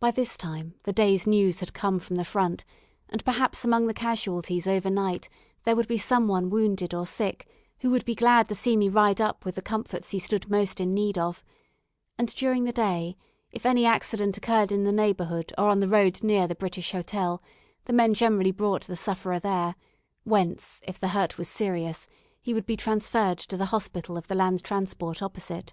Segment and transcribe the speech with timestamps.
[0.00, 2.64] By this time the day's news had come from the front,
[3.08, 5.28] and perhaps among the casualties over night
[5.62, 7.46] there would be some one wounded or sick,
[7.78, 10.80] who would be glad to see me ride up with the comforts he stood most
[10.80, 11.44] in need of;
[12.18, 13.16] and during the day,
[13.52, 17.40] if any accident occurred in the neighbourhood or on the road near the British Hotel,
[17.84, 19.76] the men generally brought the sufferer there,
[20.24, 22.08] whence, if the hurt was serious,
[22.42, 25.72] he would be transferred to the hospital of the Land Transport opposite.